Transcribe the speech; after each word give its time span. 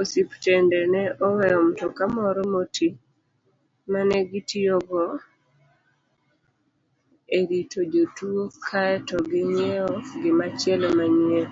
Osiptende 0.00 0.78
ne 0.92 1.02
oweyo 1.26 1.58
mtoka 1.68 2.02
moro 2.16 2.40
moti 2.52 2.88
ma 3.90 4.00
negitiyogo 4.10 5.02
erito 7.38 7.80
jotuwo 7.92 8.42
kaeto 8.66 9.16
ginyiewo 9.30 9.94
gimachielo 10.22 10.86
manyien. 10.98 11.50